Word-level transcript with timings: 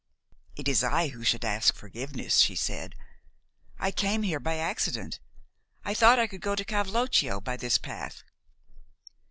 "It 0.55 0.67
is 0.67 0.83
I 0.83 1.09
who 1.09 1.23
should 1.23 1.45
ask 1.45 1.75
forgiveness," 1.75 2.39
she 2.39 2.55
said. 2.55 2.95
"I 3.77 3.91
came 3.91 4.23
here 4.23 4.39
by 4.39 4.57
accident. 4.57 5.19
I 5.85 5.93
thought 5.93 6.17
I 6.17 6.25
could 6.25 6.41
go 6.41 6.55
to 6.55 6.65
Cavloccio 6.65 7.39
by 7.39 7.55
this 7.55 7.77
path." 7.77 8.23